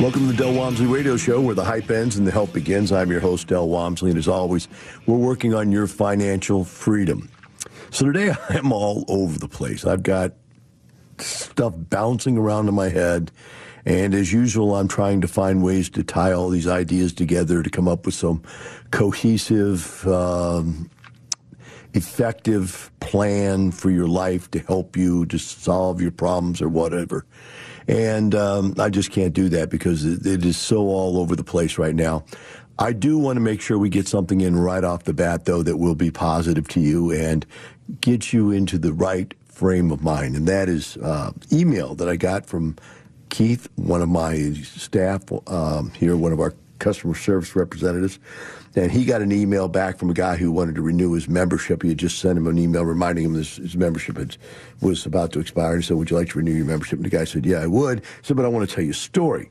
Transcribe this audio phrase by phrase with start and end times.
[0.00, 2.90] Welcome to the Del Walmsley Radio Show, where the hype ends and the help begins.
[2.90, 4.66] I'm your host, Del Walmsley, and as always,
[5.04, 7.28] we're working on your financial freedom.
[7.90, 9.84] So today, I'm all over the place.
[9.84, 10.32] I've got
[11.18, 13.30] stuff bouncing around in my head,
[13.84, 17.68] and as usual, I'm trying to find ways to tie all these ideas together to
[17.68, 18.42] come up with some
[18.92, 20.88] cohesive, um,
[21.92, 27.26] effective plan for your life to help you to solve your problems or whatever.
[27.88, 31.78] And um, I just can't do that because it, is so all over the place
[31.78, 32.24] right now.
[32.78, 35.62] I do want to make sure we get something in right off the bat, though,
[35.62, 37.44] that will be positive to you and
[38.00, 40.36] get you into the right frame of mind.
[40.36, 42.76] And that is uh, email that I got from
[43.28, 48.18] Keith, one of my staff um, here, one of our customer service representatives
[48.76, 51.82] and he got an email back from a guy who wanted to renew his membership.
[51.82, 54.36] He had just sent him an email reminding him this, his membership had,
[54.80, 55.76] was about to expire.
[55.76, 56.98] He said, Would you like to renew your membership?
[56.98, 58.00] And the guy said, Yeah, I would.
[58.00, 59.50] He said, But I want to tell you a story.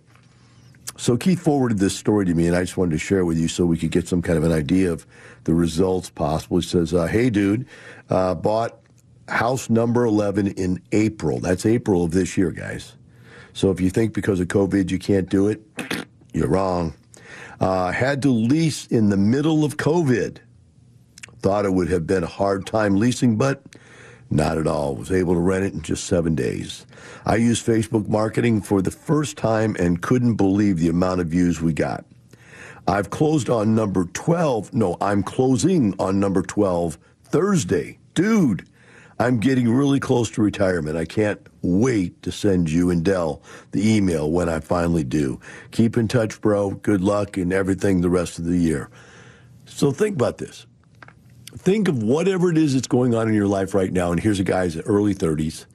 [0.97, 3.47] So Keith forwarded this story to me, and I just wanted to share with you
[3.47, 5.05] so we could get some kind of an idea of
[5.43, 6.57] the results possible.
[6.57, 7.65] He says, uh, Hey, dude,
[8.09, 8.79] uh, bought
[9.27, 11.39] house number 11 in April.
[11.39, 12.93] That's April of this year, guys.
[13.51, 15.61] So if you think because of COVID you can't do it,
[16.33, 16.93] you're wrong.
[17.59, 20.37] Uh, had to lease in the middle of COVID.
[21.41, 23.61] Thought it would have been a hard time leasing, but
[24.29, 24.95] not at all.
[24.95, 26.85] Was able to rent it in just seven days.
[27.25, 31.61] I used Facebook marketing for the first time and couldn't believe the amount of views
[31.61, 32.05] we got.
[32.87, 34.73] I've closed on number 12.
[34.73, 37.99] No, I'm closing on number 12 Thursday.
[38.13, 38.67] Dude,
[39.21, 40.95] I'm getting really close to retirement.
[40.95, 43.41] I can't wait to send you and Del
[43.71, 45.41] the email when I finally do.
[45.71, 46.71] Keep in touch, bro.
[46.71, 48.89] Good luck and everything the rest of the year.
[49.65, 50.65] So think about this.
[51.57, 54.13] Think of whatever it is that's going on in your life right now.
[54.13, 55.65] And here's a guy's early 30s,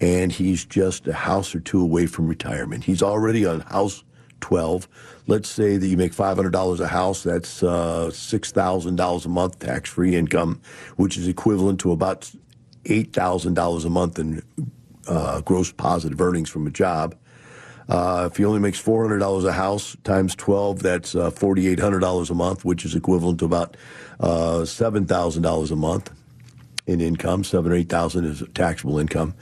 [0.00, 2.84] and he's just a house or two away from retirement.
[2.84, 4.02] He's already on house
[4.40, 4.88] 12.
[5.26, 10.16] Let's say that you make $500 a house, that's uh, $6,000 a month tax free
[10.16, 10.62] income,
[10.96, 12.30] which is equivalent to about
[12.84, 14.42] $8,000 a month in
[15.06, 17.16] uh, gross positive earnings from a job.
[17.88, 22.64] Uh, if he only makes $400 a house times 12, that's uh, $4,800 a month,
[22.64, 23.76] which is equivalent to about
[24.20, 26.10] uh, $7,000 a month
[26.86, 27.44] in income.
[27.44, 29.34] Seven or 8,000 is taxable income.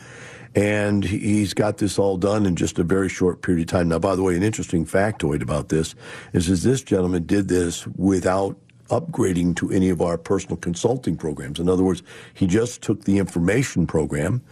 [0.54, 3.88] And he's got this all done in just a very short period of time.
[3.88, 5.94] Now, by the way, an interesting factoid about this
[6.32, 8.56] is, is this gentleman did this without
[8.88, 11.58] upgrading to any of our personal consulting programs.
[11.60, 12.02] In other words,
[12.34, 14.42] he just took the information program,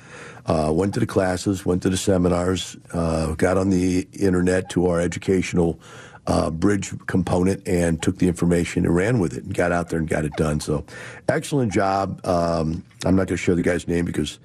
[0.47, 4.87] uh, went to the classes, went to the seminars, uh, got on the internet to
[4.87, 5.79] our educational
[6.27, 9.99] uh, bridge component and took the information and ran with it and got out there
[9.99, 10.59] and got it done.
[10.61, 10.85] So,
[11.29, 12.25] excellent job.
[12.27, 14.39] Um, I'm not going to share the guy's name because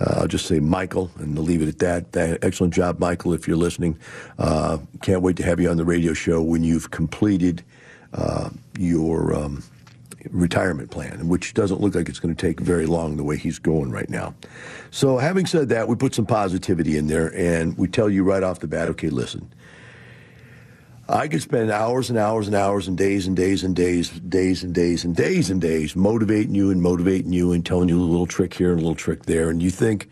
[0.00, 2.12] Uh, I'll just say Michael and leave it at that.
[2.12, 2.42] that.
[2.42, 3.96] Excellent job, Michael, if you're listening.
[4.40, 7.62] Uh, can't wait to have you on the radio show when you've completed
[8.14, 9.62] uh, your um,
[10.30, 13.58] retirement plan, which doesn't look like it's going to take very long the way he's
[13.58, 14.34] going right now.
[14.90, 18.42] So, having said that, we put some positivity in there and we tell you right
[18.42, 19.52] off the bat okay, listen.
[21.06, 24.64] I could spend hours and hours and hours and days and days and days, days
[24.64, 28.02] and days and days and days motivating you and motivating you and telling you a
[28.02, 29.50] little trick here and a little trick there.
[29.50, 30.08] And you think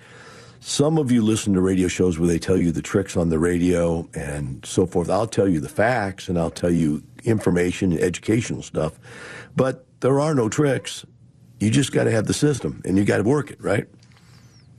[0.61, 3.39] some of you listen to radio shows where they tell you the tricks on the
[3.39, 5.09] radio and so forth.
[5.09, 8.99] I'll tell you the facts and I'll tell you information and educational stuff.
[9.57, 11.05] But there are no tricks.
[11.61, 13.87] You just got to have the system and you got to work it, right?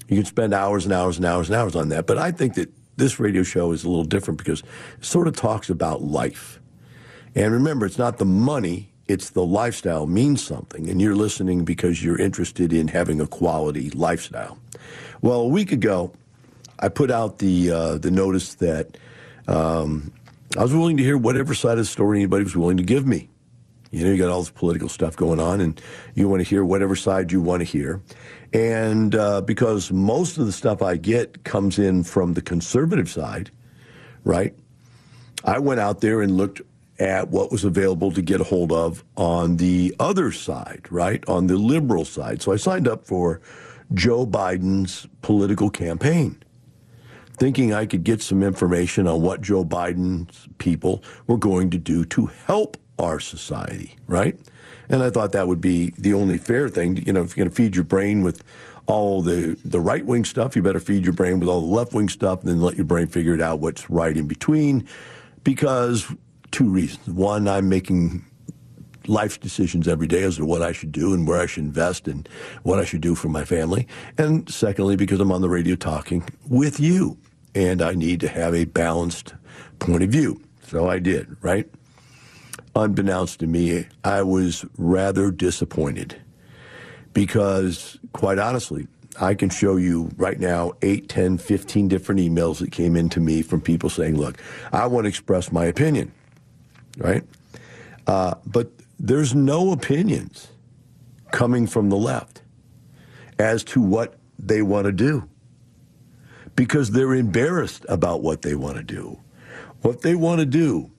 [0.07, 2.05] You can spend hours and hours and hours and hours on that.
[2.05, 5.35] But I think that this radio show is a little different because it sort of
[5.35, 6.59] talks about life.
[7.35, 10.89] And remember, it's not the money, it's the lifestyle means something.
[10.89, 14.57] And you're listening because you're interested in having a quality lifestyle.
[15.21, 16.13] Well, a week ago,
[16.79, 18.97] I put out the, uh, the notice that
[19.47, 20.11] um,
[20.55, 23.07] I was willing to hear whatever side of the story anybody was willing to give
[23.07, 23.29] me.
[23.91, 25.79] You know, you got all this political stuff going on, and
[26.15, 28.01] you want to hear whatever side you want to hear.
[28.53, 33.51] And uh, because most of the stuff I get comes in from the conservative side,
[34.23, 34.55] right?
[35.43, 36.61] I went out there and looked
[36.99, 41.23] at what was available to get a hold of on the other side, right?
[41.27, 42.41] On the liberal side.
[42.41, 43.41] So I signed up for
[43.93, 46.42] Joe Biden's political campaign,
[47.37, 52.05] thinking I could get some information on what Joe Biden's people were going to do
[52.05, 54.37] to help our society, right?
[54.89, 56.97] And I thought that would be the only fair thing.
[56.97, 58.43] You know, if you're going to feed your brain with
[58.85, 61.93] all the, the right wing stuff, you better feed your brain with all the left
[61.93, 64.87] wing stuff and then let your brain figure it out what's right in between.
[65.43, 66.07] Because
[66.51, 67.07] two reasons.
[67.07, 68.25] One, I'm making
[69.07, 72.07] life decisions every day as to what I should do and where I should invest
[72.07, 72.27] and
[72.63, 73.87] what I should do for my family.
[74.17, 77.17] And secondly, because I'm on the radio talking with you
[77.55, 79.33] and I need to have a balanced
[79.79, 80.41] point of view.
[80.67, 81.69] So I did, right?
[82.75, 86.19] unbeknownst to me, I was rather disappointed
[87.13, 88.87] because, quite honestly,
[89.21, 93.43] I can show you right now 8, 10, 15 different emails that came into me
[93.43, 94.37] from people saying, look,
[94.71, 96.11] I want to express my opinion,
[96.97, 97.23] right?
[98.07, 98.71] Uh, but
[99.03, 100.47] there's no opinions
[101.31, 102.41] coming from the left
[103.37, 105.27] as to what they want to do
[106.55, 109.19] because they're embarrassed about what they want to do.
[109.81, 110.89] What they want to do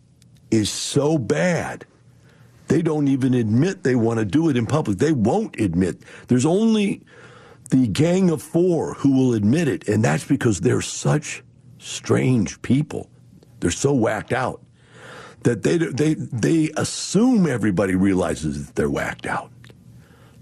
[0.51, 1.87] is so bad.
[2.69, 4.99] They don't even admit they want to do it in public.
[4.99, 6.03] They won't admit.
[6.29, 7.01] There's only
[7.71, 11.43] the gang of four who will admit it, and that's because they're such
[11.79, 13.09] strange people.
[13.61, 14.64] They're so whacked out
[15.45, 19.51] that they they they assume everybody realizes that they're whacked out.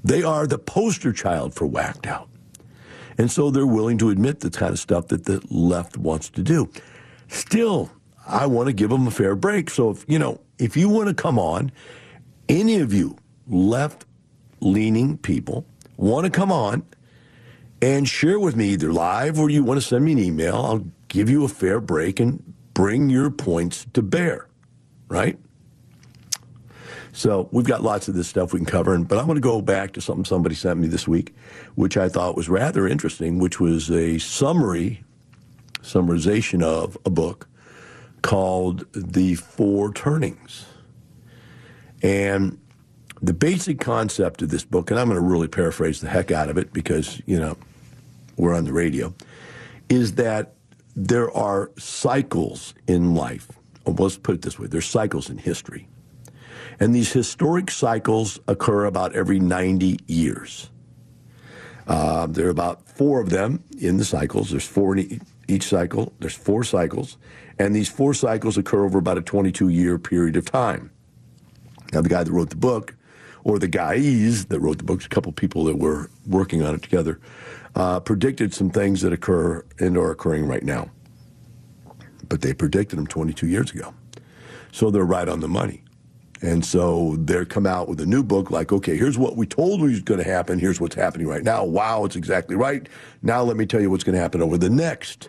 [0.03, 2.29] They are the poster child for whacked out.
[3.19, 6.43] And so they're willing to admit the kind of stuff that the left wants to
[6.43, 6.71] do.
[7.29, 7.91] Still,
[8.27, 9.71] I want to give them a fair break.
[9.71, 11.71] So if you know, if you want to come on,
[12.49, 13.17] any of you
[13.47, 14.07] left
[14.61, 15.67] leaning people
[15.97, 16.85] want to come on
[17.81, 20.87] and share with me either live or you want to send me an email, I'll
[21.09, 24.47] give you a fair break and bring your points to bear,
[25.13, 25.39] right?
[27.13, 29.61] So we've got lots of this stuff we can cover, but I'm going to go
[29.61, 31.35] back to something somebody sent me this week,
[31.75, 35.05] which I thought was rather interesting, which was a summary,
[35.83, 37.49] summarization of a book
[38.23, 40.65] called The Four Turnings.
[42.03, 42.59] And
[43.21, 46.49] the basic concept of this book, and I'm going to really paraphrase the heck out
[46.49, 47.59] of it because, you know,
[48.37, 49.15] we're on the radio,
[49.91, 50.55] is that
[50.97, 53.51] there are cycles in life.
[53.87, 55.89] Let's put it this way there's cycles in history.
[56.81, 60.71] And these historic cycles occur about every 90 years.
[61.87, 64.51] Uh, there are about four of them in the cycles.
[64.51, 66.13] There's four in each cycle.
[66.21, 67.19] There's four cycles.
[67.59, 70.91] And these four cycles occur over about a 22 year period of time.
[71.93, 72.95] Now, the guy that wrote the book,
[73.45, 76.83] or the guys that wrote the book, a couple people that were working on it
[76.83, 77.21] together,
[77.75, 80.91] uh, predicted some things that occur and are occurring right now.
[82.29, 83.95] But they predicted them 22 years ago.
[84.71, 85.83] So they're right on the money.
[86.43, 89.81] And so they're come out with a new book like, okay, here's what we told
[89.81, 90.59] you was going to happen.
[90.59, 91.65] Here's what's happening right now.
[91.65, 92.89] Wow, it's exactly right.
[93.23, 95.29] Now let me tell you what's going to happen over the next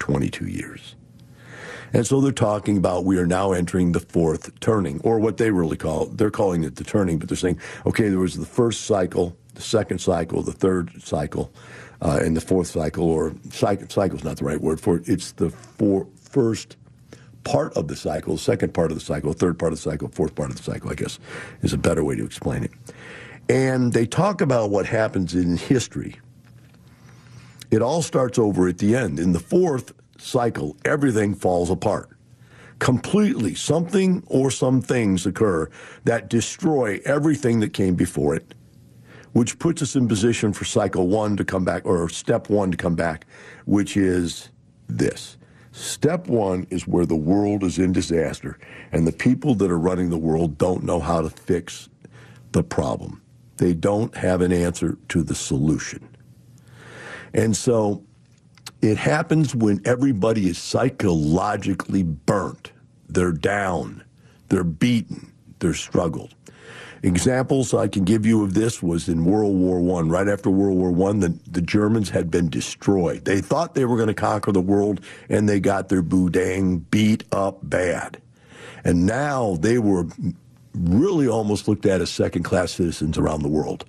[0.00, 0.96] 22 years.
[1.94, 5.52] And so they're talking about we are now entering the fourth turning, or what they
[5.52, 8.82] really call they're calling it the turning, but they're saying, okay, there was the first
[8.82, 11.52] cycle, the second cycle, the third cycle,
[12.02, 15.08] uh, and the fourth cycle, or cycle is not the right word for it.
[15.08, 16.76] It's the four, first
[17.44, 20.34] part of the cycle, second part of the cycle, third part of the cycle, fourth
[20.34, 21.18] part of the cycle, I guess,
[21.62, 22.72] is a better way to explain it.
[23.48, 26.16] And they talk about what happens in history
[27.70, 29.20] It all starts over at the end.
[29.20, 32.10] In the fourth cycle, everything falls apart
[32.80, 33.54] completely.
[33.54, 35.70] Something or some things occur
[36.04, 38.54] that destroy everything that came before it,
[39.32, 42.76] which puts us in position for cycle one to come back, or step one to
[42.76, 43.26] come back,
[43.66, 44.50] which is
[44.88, 45.38] this.
[45.74, 48.56] Step one is where the world is in disaster,
[48.92, 51.88] and the people that are running the world don't know how to fix
[52.52, 53.20] the problem.
[53.56, 56.08] They don't have an answer to the solution.
[57.34, 58.04] And so
[58.82, 62.70] it happens when everybody is psychologically burnt.
[63.08, 64.04] They're down,
[64.50, 66.36] they're beaten, they're struggled.
[67.04, 70.08] Examples I can give you of this was in World War One.
[70.08, 73.26] Right after World War One, the, the Germans had been destroyed.
[73.26, 77.24] They thought they were going to conquer the world, and they got their boudin beat
[77.30, 78.22] up bad.
[78.84, 80.06] And now they were
[80.72, 83.84] really almost looked at as second class citizens around the world.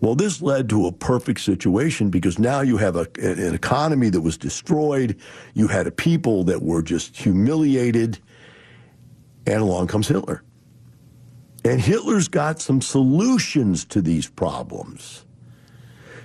[0.00, 4.22] Well, this led to a perfect situation because now you have a, an economy that
[4.22, 5.16] was destroyed.
[5.54, 8.18] You had a people that were just humiliated.
[9.46, 10.42] And along comes Hitler.
[11.68, 15.26] And Hitler's got some solutions to these problems.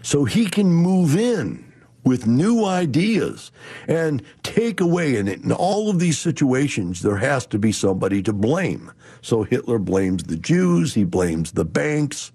[0.02, 1.74] So he can move in
[2.06, 3.52] with new ideas
[3.90, 5.18] and take away.
[5.18, 8.90] And in all of these situations, there has to be somebody to blame.
[9.22, 12.32] So Hitler blames the Jews, he blames the banks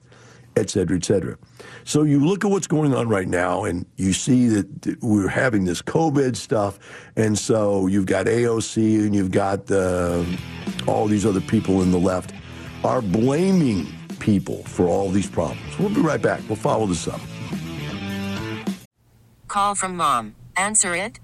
[0.57, 1.39] et cetera, et cetera.
[1.85, 5.65] So you look at what's going on right now, and you see that we're having
[5.65, 6.81] this COVID stuff,
[7.17, 10.25] and so you've got AOC and you've got uh,
[10.89, 12.33] all these other people in the left
[12.85, 13.87] are blaming
[14.21, 15.79] people for all these problems.
[15.79, 16.41] We'll be right back.
[16.49, 17.21] We'll follow this up.
[19.49, 20.37] Call from mom.
[20.57, 21.19] Answer it.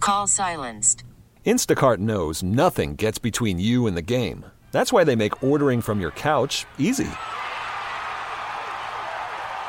[0.00, 1.04] Call silenced.
[1.44, 4.46] Instacart knows nothing gets between you and the game.
[4.70, 7.10] That's why they make ordering from your couch easy.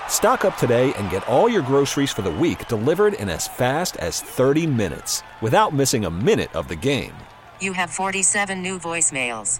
[0.08, 3.98] Stock up today and get all your groceries for the week delivered in as fast
[3.98, 7.14] as 30 minutes without missing a minute of the game.
[7.60, 9.60] You have 47 new voicemails.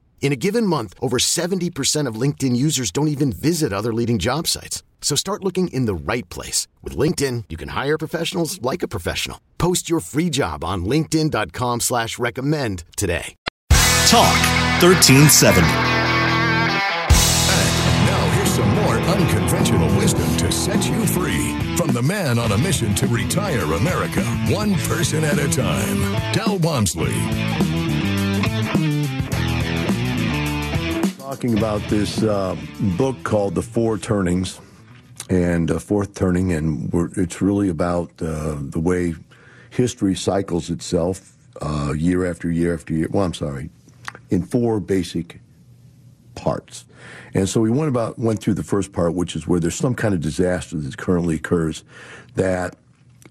[0.21, 4.45] In a given month, over 70% of LinkedIn users don't even visit other leading job
[4.47, 4.83] sites.
[5.01, 6.67] So start looking in the right place.
[6.83, 9.41] With LinkedIn, you can hire professionals like a professional.
[9.57, 13.33] Post your free job on linkedin.com slash recommend today.
[14.05, 14.37] Talk
[14.83, 15.65] 1370.
[15.65, 15.71] And
[18.05, 22.57] now here's some more unconventional wisdom to set you free from the man on a
[22.59, 25.99] mission to retire America, one person at a time,
[26.31, 27.80] Del Walmsley.
[31.31, 32.57] Talking about this uh,
[32.97, 34.59] book called The Four Turnings
[35.29, 39.13] and uh, Fourth Turning, and it's really about uh, the way
[39.69, 43.07] history cycles itself uh, year after year after year.
[43.09, 43.69] Well, I'm sorry,
[44.29, 45.39] in four basic
[46.35, 46.83] parts.
[47.33, 49.95] And so we went about went through the first part, which is where there's some
[49.95, 51.85] kind of disaster that currently occurs
[52.35, 52.75] that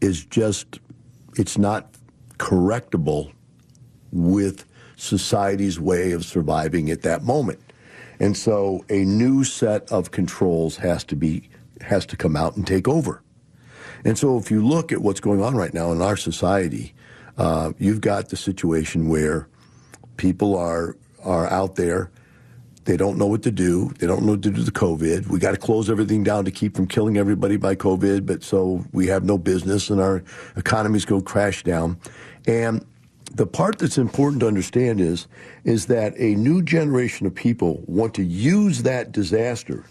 [0.00, 0.78] is just
[1.37, 1.92] it's not
[2.38, 3.30] correctable
[4.11, 4.64] with
[4.97, 7.61] society's way of surviving at that moment.
[8.21, 11.49] And so a new set of controls has to be
[11.81, 13.23] has to come out and take over.
[14.05, 16.95] And so if you look at what's going on right now in our society,
[17.39, 19.49] uh, you've got the situation where
[20.17, 22.11] people are are out there
[22.85, 23.93] they don't know what to do.
[23.99, 25.29] They don't know what to do with COVID.
[25.29, 28.85] We got to close everything down to keep from killing everybody by COVID, but so
[28.93, 30.25] we have no business and our
[30.57, 31.99] economies go crash down.
[32.47, 32.85] And
[33.31, 35.27] the part that's important to understand is
[35.65, 39.85] is that a new generation of people want to use that disaster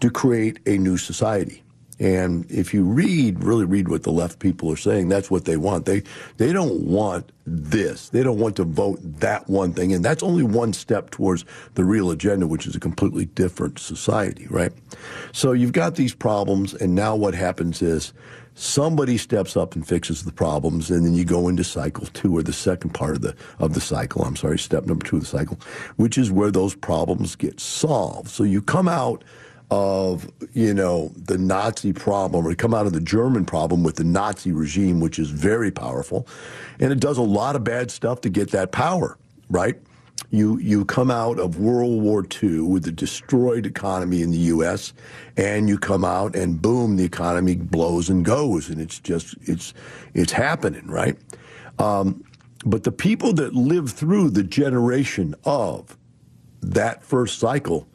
[0.00, 1.62] to create a new society.
[2.02, 5.56] And if you read, really read what the left people are saying, that's what they
[5.56, 5.86] want.
[5.86, 6.02] They
[6.36, 8.08] they don't want this.
[8.08, 9.92] They don't want to vote that one thing.
[9.92, 11.44] And that's only one step towards
[11.74, 14.72] the real agenda, which is a completely different society, right?
[15.30, 18.12] So you've got these problems, and now what happens is
[18.54, 22.42] somebody steps up and fixes the problems, and then you go into cycle two, or
[22.42, 24.24] the second part of the of the cycle.
[24.24, 25.56] I'm sorry, step number two of the cycle,
[25.98, 28.28] which is where those problems get solved.
[28.28, 29.22] So you come out
[29.72, 34.04] of you know the Nazi problem, or come out of the German problem with the
[34.04, 36.28] Nazi regime, which is very powerful,
[36.80, 39.18] and it does a lot of bad stuff to get that power,
[39.50, 39.76] right?
[40.30, 44.94] You you come out of World War II with a destroyed economy in the U.S.,
[45.38, 49.74] and you come out and boom, the economy blows and goes, and it's just it's
[50.14, 51.18] it's happening, right?
[51.78, 52.24] Um,
[52.66, 55.96] But the people that live through the generation of
[56.62, 57.88] that first cycle,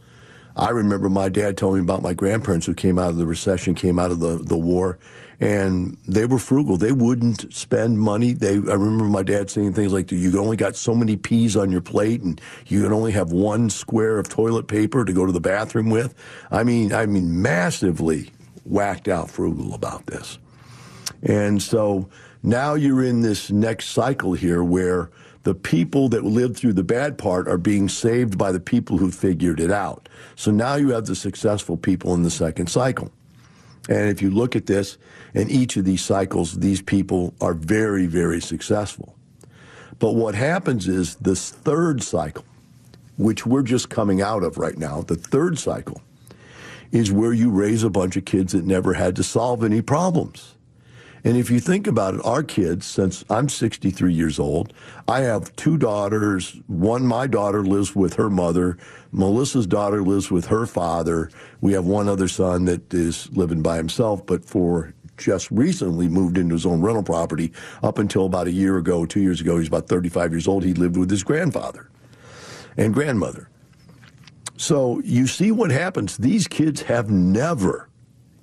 [0.57, 3.75] I remember my dad telling me about my grandparents who came out of the recession,
[3.75, 4.97] came out of the, the war,
[5.39, 6.77] and they were frugal.
[6.77, 8.33] They wouldn't spend money.
[8.33, 11.71] They, I remember my dad saying things like, "You only got so many peas on
[11.71, 15.31] your plate, and you can only have one square of toilet paper to go to
[15.31, 16.15] the bathroom with."
[16.49, 18.31] I mean, I mean, massively
[18.65, 20.39] whacked out frugal about this,
[21.21, 22.09] and so
[22.41, 25.11] now you're in this next cycle here where
[25.47, 29.09] the people that lived through the bad part are being saved by the people who
[29.09, 30.09] figured it out.
[30.35, 33.13] So now you have the successful people in the second cycle.
[33.87, 34.97] And if you look at this,
[35.33, 39.15] in each of these cycles, these people are very, very successful.
[39.99, 42.43] But what happens is this third cycle,
[43.15, 46.01] which we're just coming out of right now, the third cycle,
[46.91, 50.56] is where you raise a bunch of kids that never had to solve any problems.
[51.27, 54.71] And if you think about it, our kids, since I'm 63 years old,
[55.09, 56.55] I have two daughters.
[56.67, 58.77] One, my daughter lives with her mother.
[59.11, 61.29] Melissa's daughter lives with her father.
[61.59, 66.37] We have one other son that is living by himself, but for just recently moved
[66.37, 67.51] into his own rental property.
[67.83, 70.63] Up until about a year ago, two years ago, he's about 35 years old.
[70.63, 71.89] He lived with his grandfather
[72.77, 73.49] and grandmother.
[74.55, 76.15] So you see what happens.
[76.15, 77.86] These kids have never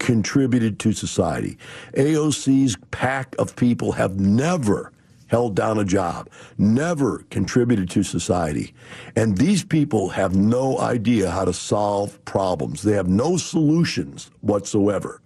[0.04, 1.56] contributed to society.
[1.94, 4.92] AOC's pack of people have never
[5.28, 8.74] held down a job, never contributed to society.
[9.16, 12.82] And these people have no idea how to solve problems.
[12.82, 15.22] They have no solutions whatsoever.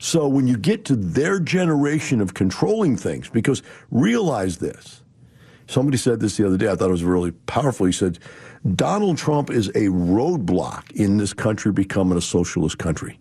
[0.00, 5.04] So when you get to their generation of controlling things, because realize this,
[5.68, 7.86] somebody said this the other day, I thought it was really powerful.
[7.86, 8.18] He said,
[8.74, 13.20] Donald Trump is a roadblock in this country becoming a socialist country.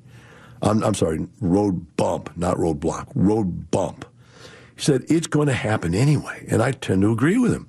[0.64, 4.06] I'm, I'm sorry, road bump, not roadblock, road bump.
[4.76, 6.46] He said, it's going to happen anyway.
[6.50, 7.68] And I tend to agree with him.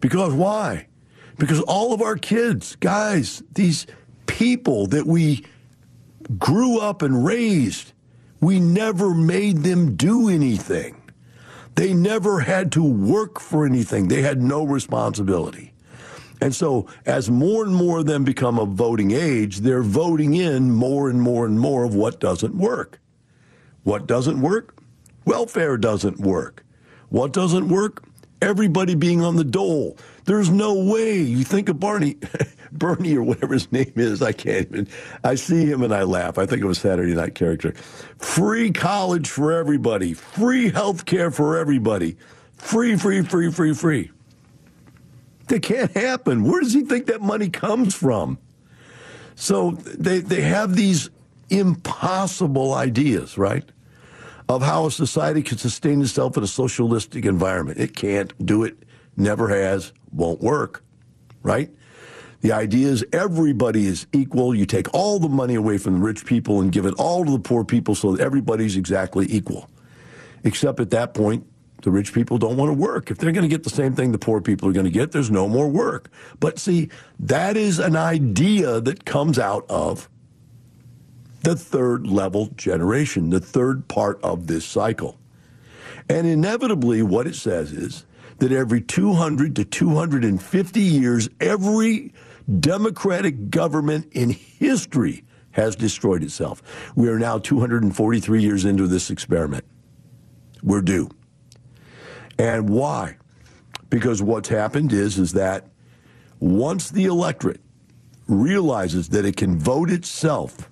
[0.00, 0.86] Because why?
[1.36, 3.86] Because all of our kids, guys, these
[4.26, 5.44] people that we
[6.38, 7.92] grew up and raised,
[8.40, 11.00] we never made them do anything.
[11.74, 14.08] They never had to work for anything.
[14.08, 15.72] They had no responsibility.
[16.40, 20.70] And so, as more and more of them become of voting age, they're voting in
[20.70, 23.00] more and more and more of what doesn't work.
[23.82, 24.76] What doesn't work?
[25.24, 26.64] Welfare doesn't work.
[27.08, 28.04] What doesn't work?
[28.40, 29.98] Everybody being on the dole.
[30.26, 31.18] There's no way.
[31.18, 32.18] You think of Barney,
[32.72, 34.22] Bernie or whatever his name is.
[34.22, 34.88] I can't even.
[35.24, 36.38] I see him and I laugh.
[36.38, 37.72] I think it was Saturday Night character.
[38.18, 40.14] Free college for everybody.
[40.14, 42.16] Free health care for everybody.
[42.58, 44.10] Free, free, free, free, free.
[45.48, 46.44] That can't happen.
[46.44, 48.38] Where does he think that money comes from?
[49.34, 51.10] So they, they have these
[51.48, 53.64] impossible ideas, right?
[54.48, 57.78] Of how a society can sustain itself in a socialistic environment.
[57.78, 58.76] It can't do it,
[59.16, 60.82] never has, won't work,
[61.42, 61.70] right?
[62.40, 64.54] The idea is everybody is equal.
[64.54, 67.30] You take all the money away from the rich people and give it all to
[67.30, 69.68] the poor people so that everybody's exactly equal.
[70.44, 71.46] Except at that point,
[71.82, 73.10] the rich people don't want to work.
[73.10, 75.12] If they're going to get the same thing the poor people are going to get,
[75.12, 76.10] there's no more work.
[76.40, 76.88] But see,
[77.20, 80.08] that is an idea that comes out of
[81.42, 85.18] the third level generation, the third part of this cycle.
[86.08, 88.04] And inevitably, what it says is
[88.38, 92.12] that every 200 to 250 years, every
[92.60, 96.62] democratic government in history has destroyed itself.
[96.94, 99.64] We are now 243 years into this experiment.
[100.62, 101.10] We're due.
[102.38, 103.16] And why?
[103.90, 105.66] Because what's happened is is that
[106.40, 107.60] once the electorate
[108.28, 110.70] realizes that it can vote itself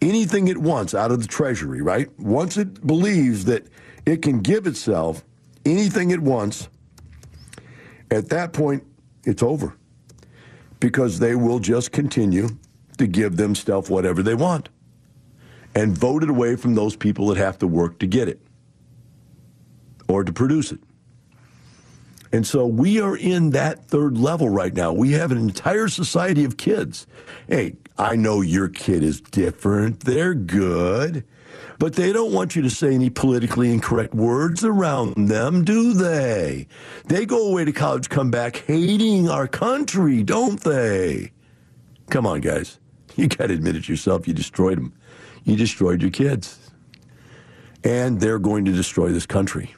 [0.00, 2.08] anything it wants out of the treasury, right?
[2.18, 3.66] Once it believes that
[4.04, 5.24] it can give itself
[5.64, 6.68] anything it wants,
[8.10, 8.84] at that point
[9.24, 9.76] it's over.
[10.80, 12.48] Because they will just continue
[12.98, 14.68] to give themselves whatever they want
[15.74, 18.40] and vote it away from those people that have to work to get it
[20.08, 20.80] or to produce it.
[22.32, 24.92] And so we are in that third level right now.
[24.92, 27.06] We have an entire society of kids.
[27.48, 30.00] Hey, I know your kid is different.
[30.00, 31.24] They're good.
[31.78, 36.68] But they don't want you to say any politically incorrect words around them, do they?
[37.06, 41.32] They go away to college, come back hating our country, don't they?
[42.10, 42.78] Come on, guys.
[43.14, 44.26] You got to admit it yourself.
[44.26, 44.92] You destroyed them.
[45.44, 46.58] You destroyed your kids.
[47.84, 49.74] And they're going to destroy this country.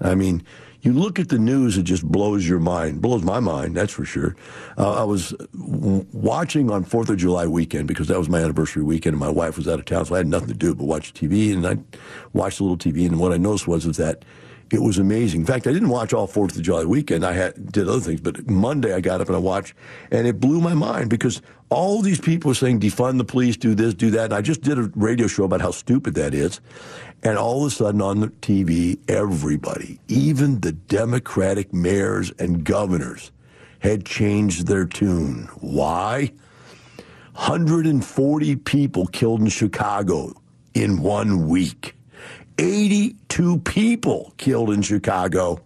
[0.00, 0.42] I mean,
[0.82, 4.04] you look at the news, it just blows your mind, blows my mind, that's for
[4.04, 4.36] sure.
[4.78, 8.82] Uh, I was w- watching on Fourth of July weekend because that was my anniversary
[8.82, 10.84] weekend, and my wife was out of town, so I had nothing to do but
[10.84, 11.52] watch TV.
[11.52, 11.78] And I
[12.34, 14.24] watched a little TV, and what I noticed was, was that
[14.72, 15.40] It was amazing.
[15.40, 17.24] In fact, I didn't watch all Fourth of July weekend.
[17.24, 19.74] I had did other things, but Monday I got up and I watched,
[20.10, 23.74] and it blew my mind because all these people were saying defund the police, do
[23.74, 24.26] this, do that.
[24.26, 26.60] And I just did a radio show about how stupid that is,
[27.22, 33.30] and all of a sudden on the TV, everybody, even the Democratic mayors and governors,
[33.78, 35.48] had changed their tune.
[35.60, 36.32] Why?
[37.34, 40.32] 140 people killed in Chicago
[40.74, 41.95] in one week.
[42.58, 45.60] 82 people killed in Chicago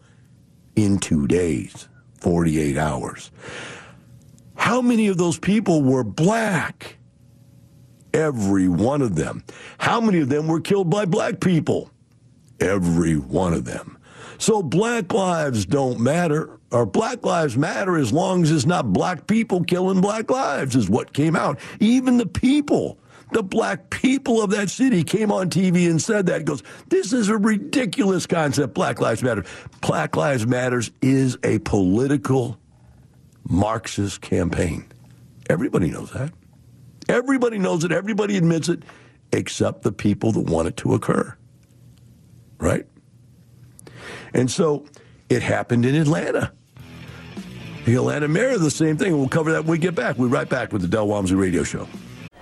[0.76, 1.88] in two days,
[2.20, 3.30] 48 hours.
[4.56, 6.96] How many of those people were black?
[8.12, 9.44] Every one of them.
[9.78, 11.90] How many of them were killed by black people?
[12.58, 13.96] Every one of them.
[14.38, 19.26] So black lives don't matter, or black lives matter as long as it's not black
[19.26, 21.58] people killing black lives, is what came out.
[21.78, 22.98] Even the people
[23.32, 26.38] the black people of that city came on TV and said that.
[26.38, 29.44] He goes, this is a ridiculous concept, Black Lives Matter.
[29.80, 32.58] Black Lives Matters is a political
[33.48, 34.84] Marxist campaign.
[35.48, 36.32] Everybody knows that.
[37.08, 37.92] Everybody knows it.
[37.92, 38.84] Everybody admits it,
[39.32, 41.36] except the people that want it to occur.
[42.58, 42.86] Right?
[44.32, 44.86] And so
[45.28, 46.52] it happened in Atlanta.
[47.84, 49.16] The Atlanta mayor, the same thing.
[49.18, 50.18] We'll cover that when we get back.
[50.18, 51.88] We'll be right back with the Del Walmsley Radio Show.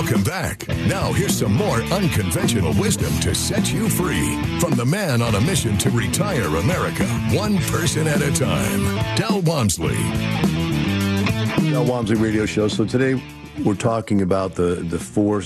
[0.00, 0.66] Welcome back.
[0.86, 5.40] Now, here's some more unconventional wisdom to set you free from the man on a
[5.42, 8.80] mission to retire America, one person at a time,
[9.14, 9.98] Del Walmsley.
[11.70, 12.66] Del Walmsley Radio Show.
[12.66, 13.22] So today
[13.62, 15.42] we're talking about the the four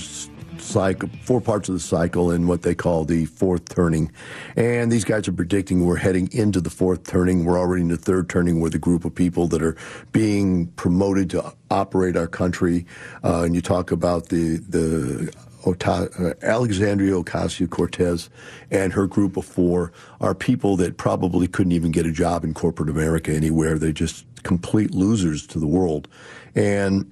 [0.65, 4.11] cycle, four parts of the cycle, in what they call the fourth turning.
[4.55, 7.45] And these guys are predicting we're heading into the fourth turning.
[7.45, 9.77] We're already in the third turning with a group of people that are
[10.11, 12.85] being promoted to operate our country.
[13.23, 15.33] Uh, and you talk about the the
[15.65, 18.29] uh, Alexandria Ocasio Cortez
[18.69, 22.53] and her group of four are people that probably couldn't even get a job in
[22.53, 23.79] corporate America anywhere.
[23.79, 26.07] They're just complete losers to the world.
[26.53, 27.11] And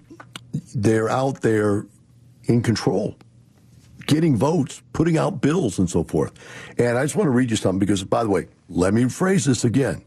[0.75, 1.87] they're out there
[2.43, 3.15] in control
[4.05, 6.33] getting votes, putting out bills, and so forth.
[6.77, 9.45] And I just want to read you something because, by the way, let me phrase
[9.45, 10.03] this again.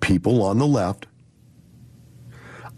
[0.00, 1.06] People on the left,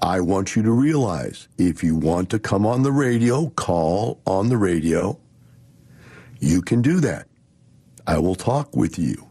[0.01, 4.49] I want you to realize if you want to come on the radio, call on
[4.49, 5.19] the radio.
[6.41, 7.29] You can do that.
[8.05, 9.29] I will talk with you.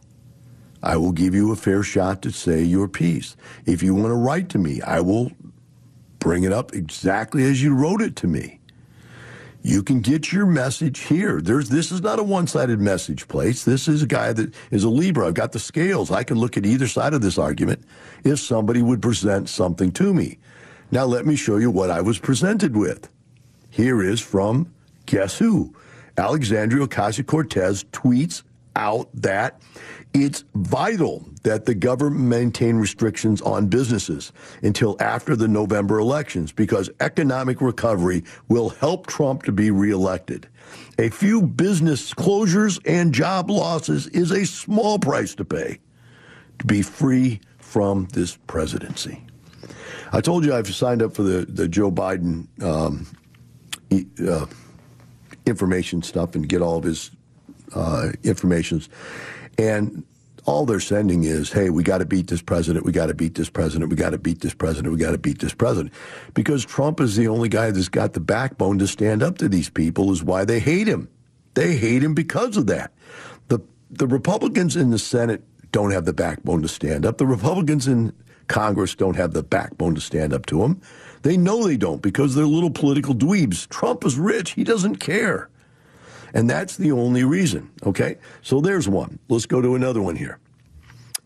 [0.81, 3.35] I will give you a fair shot to say your piece.
[3.65, 5.31] If you want to write to me, I will
[6.19, 8.60] bring it up exactly as you wrote it to me.
[9.63, 11.39] You can get your message here.
[11.39, 13.63] There's this is not a one-sided message place.
[13.63, 15.27] This is a guy that is a Libra.
[15.27, 16.09] I've got the scales.
[16.09, 17.83] I can look at either side of this argument
[18.23, 20.39] if somebody would present something to me.
[20.89, 23.07] Now let me show you what I was presented with.
[23.69, 24.73] Here is from
[25.05, 25.75] guess who?
[26.17, 28.43] Alexandria Ocasio-Cortez tweets
[28.75, 29.61] out that
[30.13, 36.89] it's vital that the government maintain restrictions on businesses until after the November elections because
[36.99, 40.47] economic recovery will help Trump to be reelected.
[40.99, 45.79] A few business closures and job losses is a small price to pay
[46.59, 49.23] to be free from this presidency.
[50.13, 53.07] I told you I've signed up for the, the Joe Biden um,
[54.27, 54.45] uh,
[55.45, 57.11] information stuff and get all of his
[57.73, 58.89] uh, informations.
[59.61, 60.03] And
[60.45, 63.35] all they're sending is, hey, we got to beat this president, we got to beat
[63.35, 65.93] this president, we got to beat this president, we got to beat this president.
[66.33, 69.69] Because Trump is the only guy that's got the backbone to stand up to these
[69.69, 71.07] people, is why they hate him.
[71.53, 72.91] They hate him because of that.
[73.49, 73.59] The,
[73.91, 77.19] the Republicans in the Senate don't have the backbone to stand up.
[77.19, 78.11] The Republicans in
[78.47, 80.81] Congress don't have the backbone to stand up to him.
[81.21, 83.69] They know they don't because they're little political dweebs.
[83.69, 84.51] Trump is rich.
[84.51, 85.50] He doesn't care.
[86.33, 87.69] And that's the only reason.
[87.85, 88.17] Okay?
[88.41, 89.19] So there's one.
[89.29, 90.39] Let's go to another one here.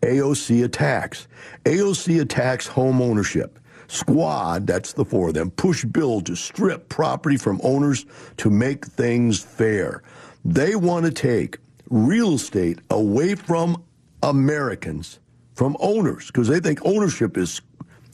[0.02, 1.28] AOC attacks.
[1.66, 3.60] AOC attacks home ownership.
[3.88, 8.06] Squad, that's the four of them, push bill to strip property from owners
[8.38, 10.02] to make things fair.
[10.44, 13.84] They want to take real estate away from
[14.24, 15.20] Americans,
[15.54, 17.62] from owners, because they think ownership is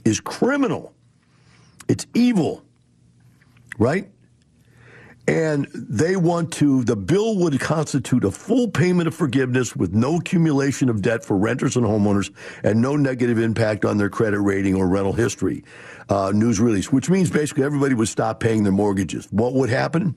[0.04, 0.94] is criminal.
[1.88, 2.64] It's evil.
[3.78, 4.10] Right?
[5.32, 10.18] And they want to, the bill would constitute a full payment of forgiveness with no
[10.18, 12.34] accumulation of debt for renters and homeowners
[12.66, 15.64] and no negative impact on their credit rating or rental history.
[16.10, 19.26] Uh, news release, which means basically everybody would stop paying their mortgages.
[19.32, 20.16] What would happen?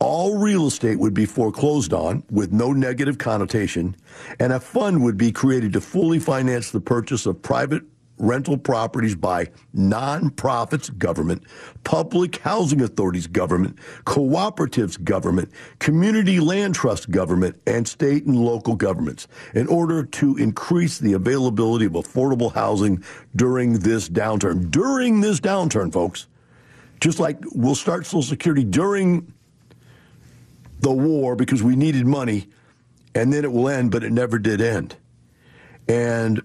[0.00, 3.94] All real estate would be foreclosed on with no negative connotation,
[4.40, 7.84] and a fund would be created to fully finance the purchase of private
[8.18, 11.42] rental properties by nonprofits, government,
[11.84, 19.28] public housing authorities, government, cooperatives, government, community land trust, government, and state and local governments
[19.54, 23.02] in order to increase the availability of affordable housing
[23.34, 24.70] during this downturn.
[24.70, 26.26] During this downturn, folks,
[27.00, 29.32] just like we'll start Social Security during
[30.80, 32.48] the war because we needed money,
[33.14, 34.96] and then it will end, but it never did end.
[35.88, 36.42] And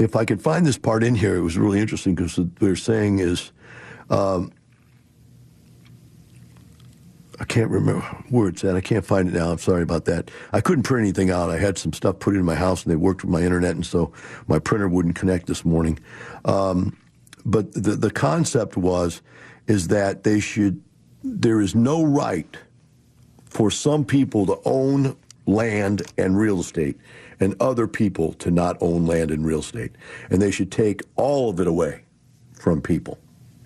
[0.00, 2.76] if I could find this part in here, it was really interesting because what they're
[2.76, 3.52] saying is,
[4.10, 4.52] um,
[7.40, 8.76] I can't remember where it's at.
[8.76, 9.50] I can't find it now.
[9.50, 10.30] I'm sorry about that.
[10.52, 11.50] I couldn't print anything out.
[11.50, 13.84] I had some stuff put in my house, and they worked with my internet, and
[13.84, 14.12] so
[14.46, 15.98] my printer wouldn't connect this morning.
[16.44, 16.96] Um,
[17.44, 19.22] but the the concept was
[19.66, 20.82] is that they should.
[21.24, 22.56] There is no right
[23.44, 26.98] for some people to own land and real estate
[27.40, 29.92] and other people to not own land and real estate.
[30.30, 32.02] And they should take all of it away
[32.54, 33.18] from people,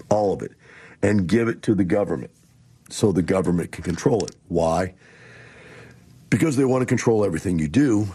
[0.08, 0.52] all of it,
[1.02, 2.30] and give it to the government
[2.88, 4.36] so the government can control it.
[4.48, 4.94] Why?
[6.30, 8.08] Because they want to control everything you do,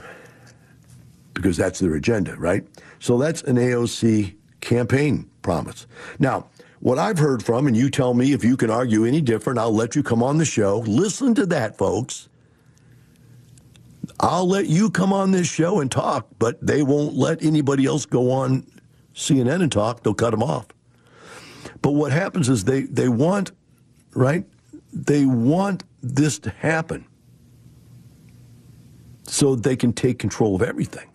[1.33, 2.65] because that's their agenda, right?
[2.99, 5.87] So that's an AOC campaign promise.
[6.19, 6.47] Now,
[6.79, 9.73] what I've heard from, and you tell me if you can argue any different, I'll
[9.73, 10.79] let you come on the show.
[10.79, 12.27] Listen to that, folks.
[14.21, 18.05] I'll let you come on this show and talk, but they won't let anybody else
[18.05, 18.67] go on
[19.15, 20.03] CNN and talk.
[20.03, 20.67] They'll cut them off.
[21.81, 23.51] But what happens is they, they want,
[24.13, 24.45] right?
[24.93, 27.05] They want this to happen
[29.23, 31.09] so they can take control of everything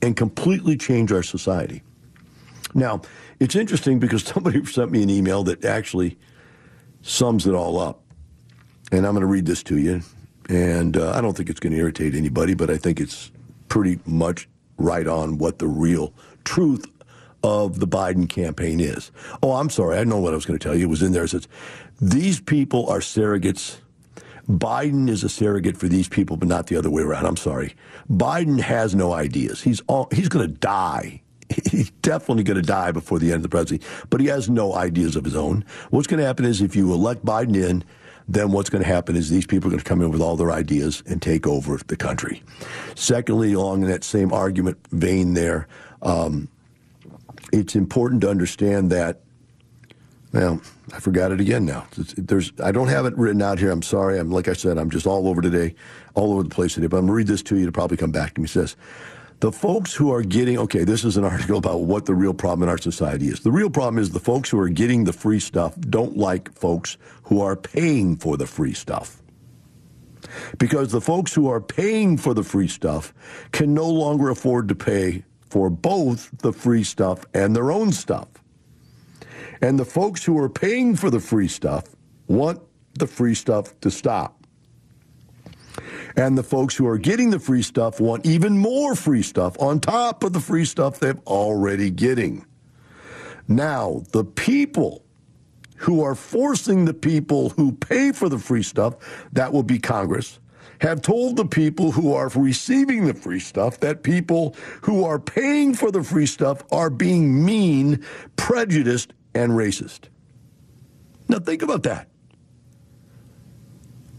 [0.00, 1.82] and completely change our society.
[2.74, 3.02] Now,
[3.38, 6.18] it's interesting because somebody sent me an email that actually
[7.02, 8.00] sums it all up.
[8.92, 10.02] And I'm going to read this to you.
[10.48, 13.30] And uh, I don't think it's going to irritate anybody, but I think it's
[13.68, 16.12] pretty much right on what the real
[16.44, 16.86] truth
[17.42, 19.10] of the Biden campaign is.
[19.42, 19.98] Oh, I'm sorry.
[19.98, 20.84] I know what I was going to tell you.
[20.86, 21.24] It was in there.
[21.24, 21.48] It says,
[22.00, 23.78] these people are surrogates.
[24.48, 27.26] Biden is a surrogate for these people, but not the other way around.
[27.26, 27.74] I'm sorry.
[28.10, 29.62] Biden has no ideas.
[29.62, 31.20] He's all, he's going to die.
[31.70, 34.74] He's definitely going to die before the end of the presidency, but he has no
[34.74, 35.62] ideas of his own.
[35.90, 37.84] What's going to happen is if you elect Biden in,
[38.28, 40.36] then what's going to happen is these people are going to come in with all
[40.36, 42.42] their ideas and take over the country.
[42.94, 45.68] Secondly, along in that same argument vein there,
[46.02, 46.48] um,
[47.52, 49.20] it's important to understand that.
[50.32, 50.60] Well,
[50.92, 51.86] I forgot it again now.
[52.16, 53.70] There's, I don't have it written out here.
[53.70, 54.18] I'm sorry.
[54.18, 55.74] I'm like I said, I'm just all over today,
[56.14, 56.88] all over the place today.
[56.88, 58.46] But I'm going to read this to you to probably come back to me.
[58.46, 58.74] It says,
[59.40, 62.62] the folks who are getting, okay, this is an article about what the real problem
[62.62, 63.40] in our society is.
[63.40, 66.96] The real problem is the folks who are getting the free stuff don't like folks
[67.24, 69.20] who are paying for the free stuff.
[70.58, 73.12] Because the folks who are paying for the free stuff
[73.52, 78.28] can no longer afford to pay for both the free stuff and their own stuff.
[79.60, 81.84] And the folks who are paying for the free stuff
[82.26, 82.60] want
[82.94, 84.43] the free stuff to stop.
[86.16, 89.80] And the folks who are getting the free stuff want even more free stuff on
[89.80, 92.46] top of the free stuff they're already getting.
[93.48, 95.04] Now, the people
[95.76, 98.94] who are forcing the people who pay for the free stuff,
[99.32, 100.38] that will be Congress,
[100.80, 105.74] have told the people who are receiving the free stuff that people who are paying
[105.74, 108.04] for the free stuff are being mean,
[108.36, 110.08] prejudiced, and racist.
[111.28, 112.08] Now, think about that.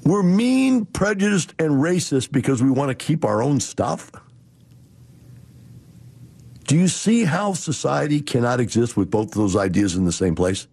[0.06, 4.12] We're mean, prejudiced, and racist because we want to keep our own stuff?
[6.68, 10.36] Do you see how society cannot exist with both of those ideas in the same
[10.36, 10.68] place?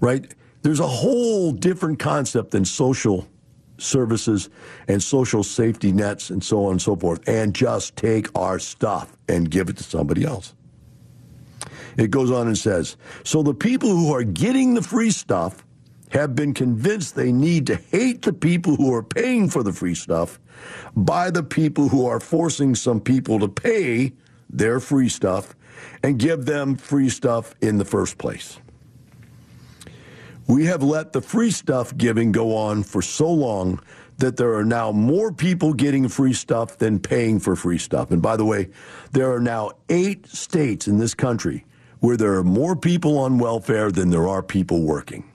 [0.00, 0.34] Right?
[0.62, 3.28] There's a whole different concept than social
[3.78, 4.50] services
[4.88, 9.16] and social safety nets and so on and so forth, and just take our stuff
[9.28, 10.54] and give it to somebody else.
[11.96, 15.64] It goes on and says So the people who are getting the free stuff
[16.10, 19.94] have been convinced they need to hate the people who are paying for the free
[19.94, 20.38] stuff
[20.94, 24.12] by the people who are forcing some people to pay
[24.48, 25.54] their free stuff
[26.02, 28.58] and give them free stuff in the first place.
[30.46, 33.80] We have let the free stuff giving go on for so long
[34.18, 38.10] that there are now more people getting free stuff than paying for free stuff.
[38.10, 38.68] And by the way,
[39.12, 41.64] there are now eight states in this country
[42.00, 45.29] where there are more people on welfare than there are people working.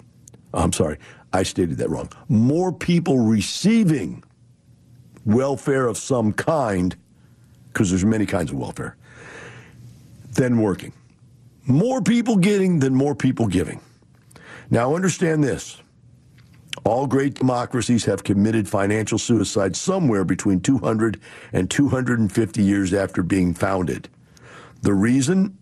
[0.55, 0.97] I'm sorry,
[1.33, 2.09] I stated that wrong.
[2.29, 4.23] More people receiving
[5.25, 6.95] welfare of some kind,
[7.67, 8.95] because there's many kinds of welfare,
[10.33, 10.93] than working.
[11.65, 13.81] More people getting than more people giving.
[14.69, 15.81] Now, understand this.
[16.83, 21.19] All great democracies have committed financial suicide somewhere between 200
[21.53, 24.09] and 250 years after being founded.
[24.81, 25.57] The reason?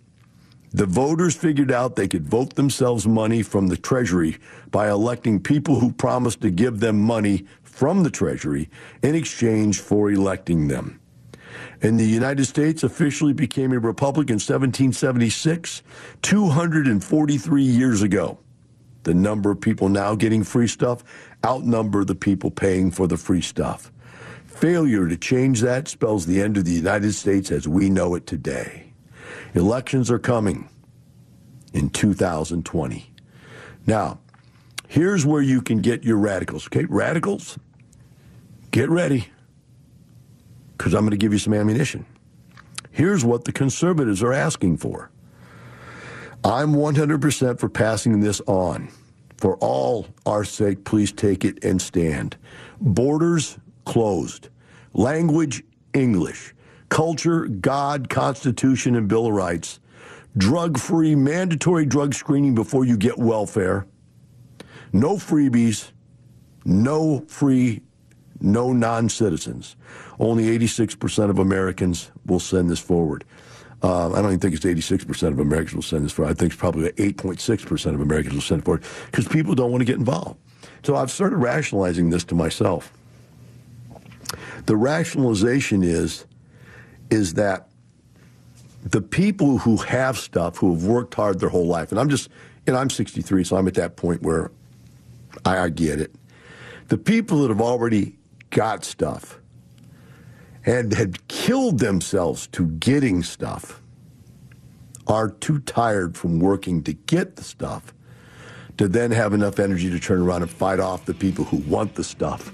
[0.75, 4.37] The voters figured out they could vote themselves money from the Treasury
[4.71, 8.71] by electing people who promised to give them money from the Treasury
[9.03, 10.99] in exchange for electing them.
[11.83, 15.83] And the United States officially became a republic in 1776,
[16.23, 18.39] 243 years ago.
[19.03, 21.03] The number of people now getting free stuff
[21.45, 23.91] outnumber the people paying for the free stuff.
[24.45, 28.25] Failure to change that spells the end of the United States as we know it
[28.25, 28.92] today.
[29.53, 30.67] Elections are coming
[31.73, 33.11] in 2020.
[33.85, 34.19] Now,
[34.87, 36.67] here's where you can get your radicals.
[36.67, 37.57] Okay, radicals,
[38.71, 39.27] get ready
[40.77, 42.05] because I'm going to give you some ammunition.
[42.91, 45.09] Here's what the conservatives are asking for.
[46.43, 48.89] I'm 100% for passing this on.
[49.37, 52.37] For all our sake, please take it and stand.
[52.79, 54.49] Borders closed.
[54.93, 55.63] Language
[55.93, 56.52] English.
[56.93, 59.79] Culture, God, Constitution, and Bill of Rights.
[60.37, 63.87] Drug free, mandatory drug screening before you get welfare.
[64.91, 65.89] No freebies.
[66.65, 67.81] No free,
[68.39, 69.75] no non citizens.
[70.19, 73.25] Only 86% of Americans will send this forward.
[73.81, 76.29] Uh, I don't even think it's 86% of Americans will send this forward.
[76.29, 79.81] I think it's probably 8.6% of Americans will send it forward because people don't want
[79.81, 80.39] to get involved.
[80.83, 82.93] So I've started rationalizing this to myself.
[84.67, 86.27] The rationalization is
[87.09, 87.69] is that
[88.83, 92.29] the people who have stuff, who have worked hard their whole life, and I'm just,
[92.67, 94.51] and I'm 63, so I'm at that point where
[95.45, 96.13] I, I get it.
[96.89, 98.17] The people that have already
[98.49, 99.39] got stuff
[100.65, 103.81] and had killed themselves to getting stuff
[105.07, 107.93] are too tired from working to get the stuff
[108.77, 111.95] to then have enough energy to turn around and fight off the people who want
[111.95, 112.51] the stuff.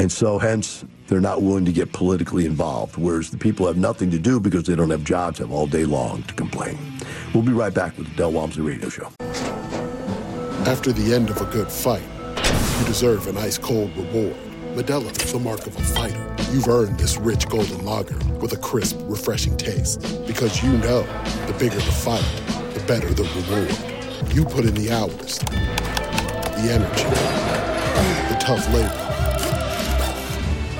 [0.00, 4.10] And so, hence, they're not willing to get politically involved, whereas the people have nothing
[4.12, 6.78] to do because they don't have jobs, have all day long to complain.
[7.34, 9.10] We'll be right back with the Del Walmsley Radio Show.
[10.64, 12.02] After the end of a good fight,
[12.78, 14.34] you deserve an ice cold reward.
[14.72, 16.34] Modelo is the mark of a fighter.
[16.50, 20.00] You've earned this rich golden lager with a crisp, refreshing taste.
[20.26, 21.02] Because you know
[21.46, 22.24] the bigger the fight,
[22.72, 24.34] the better the reward.
[24.34, 27.04] You put in the hours, the energy,
[28.32, 29.09] the tough labor.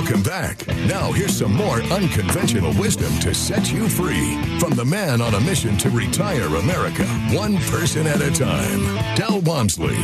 [0.00, 0.66] Welcome back.
[0.86, 5.40] Now, here's some more unconventional wisdom to set you free from the man on a
[5.40, 8.80] mission to retire America, one person at a time,
[9.14, 9.98] Del Walmsley.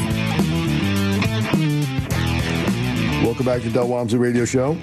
[3.25, 4.77] Welcome back to Del Walmsley Radio Show.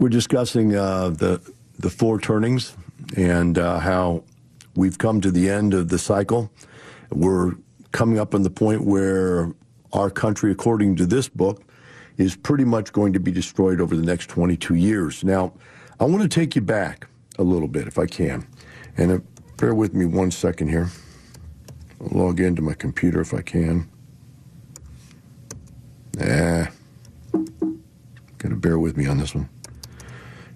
[0.00, 1.40] We're discussing uh, the
[1.78, 2.76] the four turnings
[3.16, 4.24] and uh, how
[4.74, 6.50] we've come to the end of the cycle.
[7.12, 7.52] We're
[7.92, 9.52] coming up on the point where
[9.92, 11.62] our country, according to this book,
[12.16, 15.24] is pretty much going to be destroyed over the next 22 years.
[15.24, 15.52] Now,
[16.00, 17.06] I want to take you back
[17.38, 18.46] a little bit, if I can,
[18.96, 19.18] and uh,
[19.56, 20.90] bear with me one second here.
[22.00, 23.88] I'll log into my computer if I can.
[26.20, 26.70] Ah,
[28.38, 29.48] gotta bear with me on this one.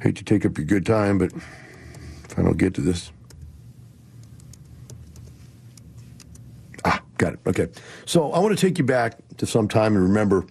[0.01, 3.13] Hate to take up your good time, but if I don't get to this.
[7.23, 7.41] Got it.
[7.47, 7.69] Okay.
[8.05, 10.45] So I want to take you back to some time and remember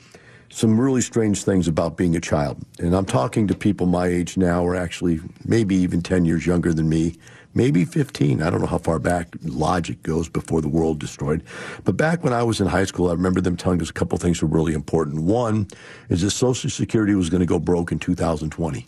[0.49, 2.61] some really strange things about being a child.
[2.79, 6.73] And I'm talking to people my age now, or actually maybe even 10 years younger
[6.73, 7.15] than me,
[7.53, 8.41] maybe 15.
[8.41, 11.43] I don't know how far back logic goes before the world destroyed.
[11.83, 14.17] But back when I was in high school, I remember them telling us a couple
[14.17, 15.23] things were really important.
[15.23, 15.67] One
[16.09, 18.87] is that Social Security was going to go broke in 2020.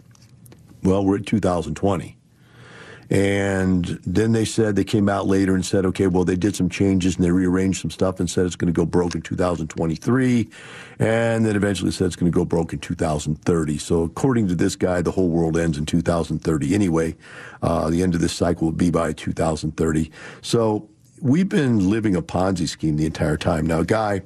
[0.84, 2.18] Well, we're at 2020.
[3.14, 6.68] And then they said, they came out later and said, okay, well, they did some
[6.68, 10.50] changes and they rearranged some stuff and said it's going to go broke in 2023.
[10.98, 13.78] And then eventually said it's going to go broke in 2030.
[13.78, 17.16] So according to this guy, the whole world ends in 2030 anyway.
[17.62, 20.10] Uh, the end of this cycle will be by 2030.
[20.42, 20.90] So
[21.22, 23.68] we've been living a Ponzi scheme the entire time.
[23.68, 24.24] Now, a guy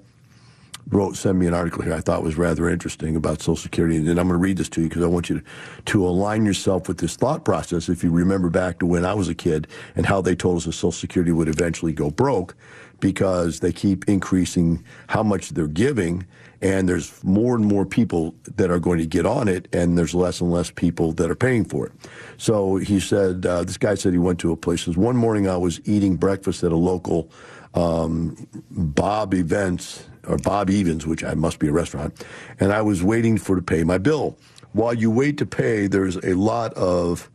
[0.89, 3.97] wrote, sent me an article here I thought was rather interesting about Social Security.
[3.97, 5.45] And I'm going to read this to you because I want you to,
[5.85, 7.89] to align yourself with this thought process.
[7.89, 10.65] If you remember back to when I was a kid and how they told us
[10.65, 12.55] that Social Security would eventually go broke
[12.99, 16.25] because they keep increasing how much they're giving.
[16.61, 20.15] And there's more and more people that are going to get on it, and there's
[20.15, 21.91] less and less people that are paying for it.
[22.37, 24.85] So he said, uh, this guy said he went to a place.
[24.85, 27.29] Says, One morning I was eating breakfast at a local
[27.75, 32.25] um, Bob Events or Bob Evans, which I must be a restaurant,
[32.59, 34.37] and I was waiting for to pay my bill.
[34.73, 37.29] While you wait to pay, there's a lot of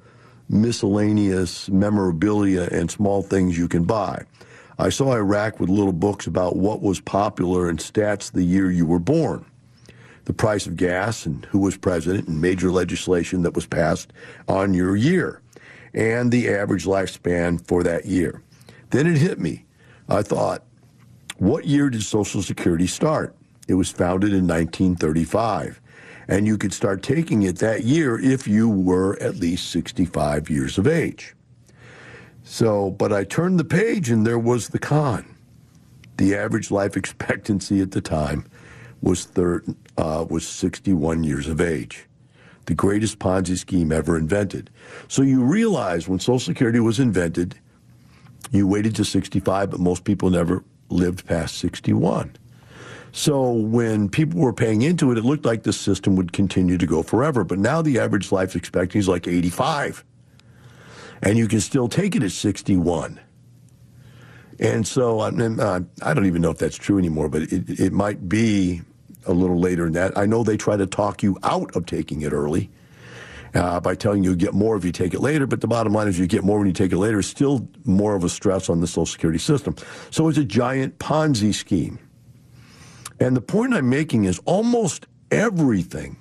[0.48, 4.24] miscellaneous memorabilia and small things you can buy.
[4.78, 8.70] I saw a rack with little books about what was popular and stats the year
[8.70, 9.44] you were born,
[10.24, 14.12] the price of gas and who was president and major legislation that was passed
[14.48, 15.40] on your year,
[15.94, 18.42] and the average lifespan for that year.
[18.90, 19.64] Then it hit me.
[20.08, 20.64] I thought,
[21.42, 23.34] what year did Social Security start?
[23.66, 25.80] It was founded in 1935.
[26.28, 30.78] And you could start taking it that year if you were at least 65 years
[30.78, 31.34] of age.
[32.44, 35.34] So, but I turned the page and there was the con.
[36.16, 38.46] The average life expectancy at the time
[39.00, 42.06] was uh, was 61 years of age.
[42.66, 44.70] The greatest Ponzi scheme ever invented.
[45.08, 47.58] So you realize when Social Security was invented,
[48.52, 50.62] you waited to 65, but most people never
[50.92, 52.36] lived past 61.
[53.12, 56.86] So when people were paying into it, it looked like the system would continue to
[56.86, 57.44] go forever.
[57.44, 60.04] But now the average life expectancy is like 85.
[61.22, 63.20] And you can still take it at 61.
[64.58, 67.92] And so I, uh, I don't even know if that's true anymore, but it, it
[67.92, 68.82] might be
[69.26, 70.16] a little later than that.
[70.16, 72.70] I know they try to talk you out of taking it early
[73.54, 75.46] uh, by telling you you get more if you take it later.
[75.46, 77.18] But the bottom line is you get more when you take it later.
[77.18, 79.76] It's still more of a stress on the Social Security system.
[80.10, 81.98] So it's a giant Ponzi scheme.
[83.20, 86.16] And the point I'm making is almost everything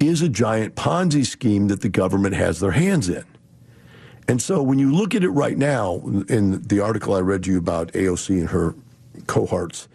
[0.00, 3.24] is a giant Ponzi scheme that the government has their hands in.
[4.26, 5.96] And so when you look at it right now,
[6.28, 8.74] in the article I read to you about AOC and her
[9.26, 9.86] cohorts,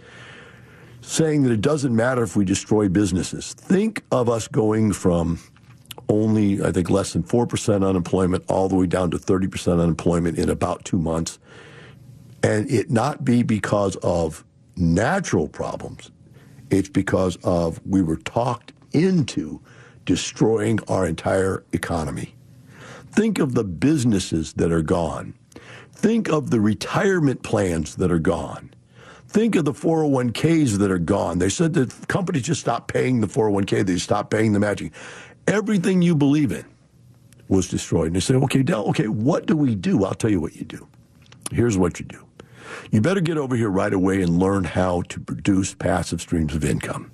[1.01, 3.53] saying that it doesn't matter if we destroy businesses.
[3.53, 5.39] Think of us going from
[6.09, 10.49] only, I think, less than 4% unemployment all the way down to 30% unemployment in
[10.49, 11.39] about two months.
[12.43, 14.43] And it not be because of
[14.75, 16.11] natural problems,
[16.69, 19.61] it's because of we were talked into
[20.05, 22.33] destroying our entire economy.
[23.11, 25.33] Think of the businesses that are gone.
[25.91, 28.73] Think of the retirement plans that are gone.
[29.27, 31.37] Think of the 401ks that are gone.
[31.37, 34.91] They said that companies just stopped paying the 401k, they stopped paying the matching.
[35.49, 36.63] Everything you believe in
[37.47, 38.07] was destroyed.
[38.07, 40.05] And they say, okay, Del, okay, what do we do?
[40.05, 40.87] I'll tell you what you do.
[41.51, 42.23] Here's what you do.
[42.91, 46.63] You better get over here right away and learn how to produce passive streams of
[46.63, 47.11] income.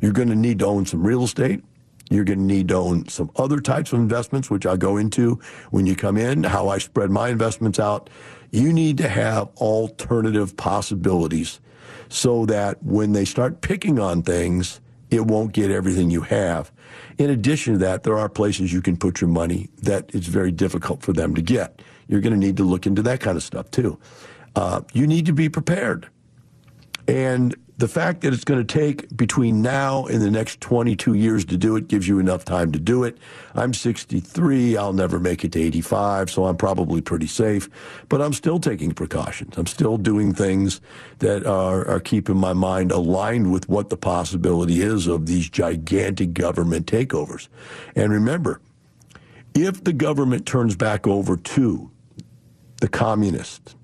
[0.00, 1.62] You're going to need to own some real estate.
[2.10, 5.38] You're going to need to own some other types of investments, which I'll go into
[5.70, 8.10] when you come in, how I spread my investments out.
[8.50, 11.60] You need to have alternative possibilities
[12.08, 14.80] so that when they start picking on things,
[15.14, 16.70] it won't get everything you have.
[17.18, 20.50] In addition to that, there are places you can put your money that it's very
[20.50, 21.80] difficult for them to get.
[22.08, 23.98] You're going to need to look into that kind of stuff too.
[24.56, 26.08] Uh, you need to be prepared.
[27.06, 31.44] And the fact that it's going to take between now and the next 22 years
[31.46, 33.18] to do it gives you enough time to do it.
[33.54, 34.76] I'm 63.
[34.76, 37.68] I'll never make it to 85, so I'm probably pretty safe.
[38.08, 39.58] But I'm still taking precautions.
[39.58, 40.80] I'm still doing things
[41.18, 46.32] that are, are keeping my mind aligned with what the possibility is of these gigantic
[46.32, 47.48] government takeovers.
[47.96, 48.60] And remember,
[49.54, 51.90] if the government turns back over to
[52.80, 53.74] the communist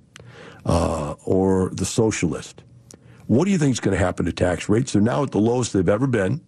[0.65, 2.63] uh, or the socialist,
[3.31, 4.93] what do you think is going to happen to tax rates?
[4.93, 6.41] They're now at the lowest they've ever been.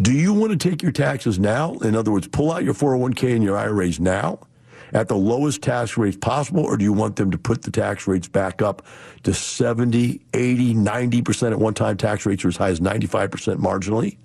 [0.00, 1.74] Do you want to take your taxes now?
[1.80, 4.38] In other words, pull out your 401k and your IRAs now
[4.94, 8.06] at the lowest tax rates possible, or do you want them to put the tax
[8.06, 8.86] rates back up
[9.24, 11.98] to 70, 80, 90% at one time?
[11.98, 14.16] Tax rates are as high as 95% marginally.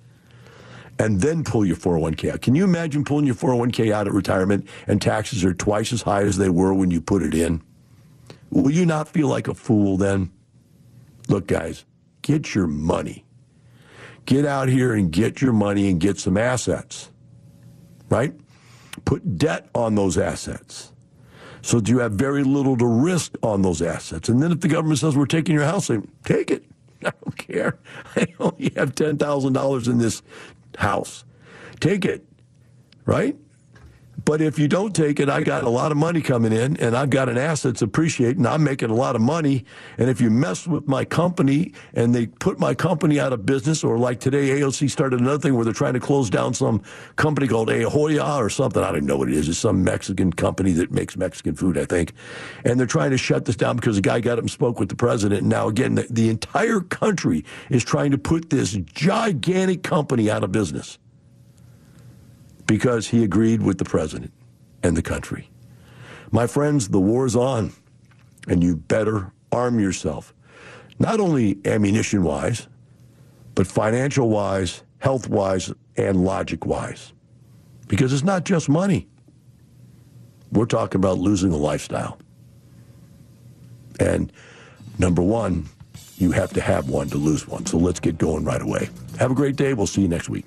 [0.98, 2.40] And then pull your 401k out.
[2.40, 6.22] Can you imagine pulling your 401k out at retirement and taxes are twice as high
[6.22, 7.60] as they were when you put it in?
[8.48, 10.30] Will you not feel like a fool then?
[11.32, 11.86] Look, guys,
[12.20, 13.24] get your money.
[14.26, 17.10] Get out here and get your money and get some assets,
[18.10, 18.34] right?
[19.06, 20.92] Put debt on those assets
[21.62, 24.28] so that you have very little to risk on those assets.
[24.28, 25.90] And then if the government says we're taking your house,
[26.26, 26.66] take it.
[27.02, 27.78] I don't care.
[28.14, 30.20] I only have $10,000 in this
[30.76, 31.24] house.
[31.80, 32.26] Take it,
[33.06, 33.38] right?
[34.24, 36.96] But if you don't take it, I got a lot of money coming in and
[36.96, 38.46] I've got an asset assets appreciating.
[38.46, 39.64] I'm making a lot of money.
[39.98, 43.84] And if you mess with my company and they put my company out of business,
[43.84, 46.82] or like today, AOC started another thing where they're trying to close down some
[47.16, 48.82] company called Ahoya or something.
[48.82, 49.48] I don't know what it is.
[49.48, 52.14] It's some Mexican company that makes Mexican food, I think.
[52.64, 54.88] And they're trying to shut this down because the guy got up and spoke with
[54.88, 55.42] the president.
[55.42, 60.42] And now, again, the, the entire country is trying to put this gigantic company out
[60.42, 60.98] of business
[62.66, 64.32] because he agreed with the president
[64.82, 65.48] and the country.
[66.30, 67.72] My friends, the war's on,
[68.48, 70.34] and you better arm yourself,
[70.98, 72.68] not only ammunition wise,
[73.54, 77.12] but financial wise, health wise, and logic wise.
[77.88, 79.08] Because it's not just money.
[80.52, 82.18] We're talking about losing a lifestyle.
[84.00, 84.32] And
[84.98, 85.66] number one,
[86.16, 87.66] you have to have one to lose one.
[87.66, 88.88] So let's get going right away.
[89.18, 89.74] Have a great day.
[89.74, 90.46] We'll see you next week.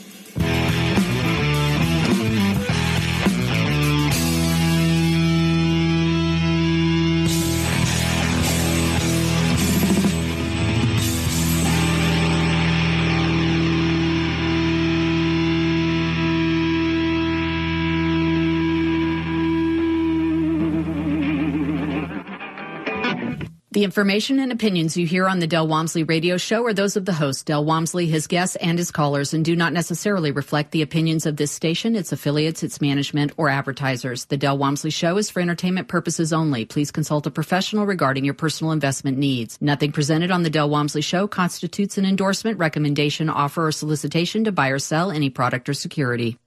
[23.81, 27.05] The information and opinions you hear on the Del Walmsley radio show are those of
[27.05, 30.83] the host, Del Walmsley, his guests, and his callers, and do not necessarily reflect the
[30.83, 34.25] opinions of this station, its affiliates, its management, or advertisers.
[34.25, 36.63] The Del Walmsley show is for entertainment purposes only.
[36.63, 39.57] Please consult a professional regarding your personal investment needs.
[39.59, 44.51] Nothing presented on the Del Walmsley show constitutes an endorsement, recommendation, offer, or solicitation to
[44.51, 46.37] buy or sell any product or security.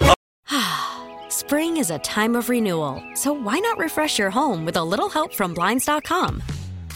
[1.30, 5.08] Spring is a time of renewal, so why not refresh your home with a little
[5.08, 6.42] help from Blinds.com?